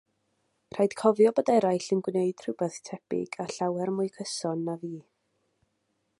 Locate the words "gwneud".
2.07-2.43